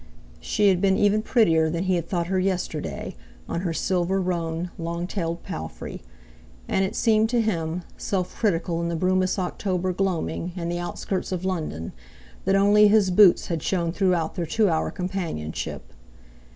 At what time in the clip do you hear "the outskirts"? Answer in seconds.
10.71-11.31